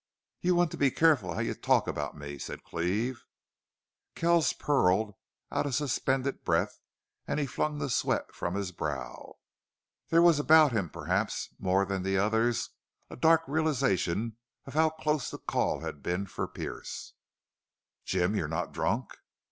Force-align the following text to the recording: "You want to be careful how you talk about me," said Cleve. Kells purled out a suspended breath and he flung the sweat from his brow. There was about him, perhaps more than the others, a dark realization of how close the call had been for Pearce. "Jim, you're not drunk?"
"You 0.41 0.55
want 0.55 0.71
to 0.71 0.77
be 0.77 0.89
careful 0.89 1.35
how 1.35 1.41
you 1.41 1.53
talk 1.53 1.87
about 1.87 2.17
me," 2.17 2.39
said 2.39 2.63
Cleve. 2.63 3.23
Kells 4.15 4.51
purled 4.51 5.13
out 5.51 5.67
a 5.67 5.71
suspended 5.71 6.43
breath 6.43 6.79
and 7.27 7.39
he 7.39 7.45
flung 7.45 7.77
the 7.77 7.87
sweat 7.87 8.33
from 8.33 8.55
his 8.55 8.71
brow. 8.71 9.35
There 10.09 10.23
was 10.23 10.39
about 10.39 10.71
him, 10.71 10.89
perhaps 10.89 11.53
more 11.59 11.85
than 11.85 12.01
the 12.01 12.17
others, 12.17 12.71
a 13.11 13.15
dark 13.15 13.43
realization 13.47 14.37
of 14.65 14.73
how 14.73 14.89
close 14.89 15.29
the 15.29 15.37
call 15.37 15.81
had 15.81 16.01
been 16.01 16.25
for 16.25 16.47
Pearce. 16.47 17.13
"Jim, 18.03 18.35
you're 18.35 18.47
not 18.47 18.71
drunk?" 18.73 19.15